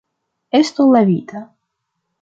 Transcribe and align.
Estu 0.61 0.87
lavita. 0.95 1.45